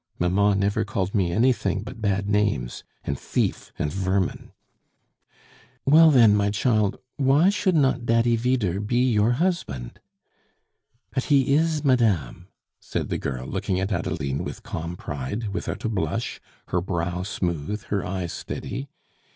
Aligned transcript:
Mamma 0.17 0.55
never 0.55 0.83
called 0.83 1.13
me 1.13 1.31
anything 1.31 1.83
but 1.83 2.01
bad 2.01 2.27
names 2.27 2.83
and 3.03 3.19
thief, 3.19 3.71
and 3.77 3.93
vermin!" 3.93 4.51
"Well, 5.85 6.09
then, 6.09 6.35
my 6.35 6.49
child, 6.49 6.97
why 7.17 7.49
should 7.51 7.75
not 7.75 8.03
Daddy 8.07 8.35
Vyder 8.35 8.79
be 8.79 9.11
your 9.13 9.33
husband?" 9.33 9.99
"But 11.11 11.25
he 11.25 11.53
is, 11.53 11.83
madame," 11.85 12.47
said 12.79 13.09
the 13.09 13.19
girl, 13.19 13.45
looking 13.45 13.79
at 13.79 13.91
Adeline 13.91 14.43
with 14.43 14.63
calm 14.63 14.95
pride, 14.95 15.49
without 15.49 15.85
a 15.85 15.89
blush, 15.89 16.41
her 16.69 16.81
brow 16.81 17.21
smooth, 17.21 17.83
her 17.83 18.03
eyes 18.03 18.33
steady. 18.33 18.89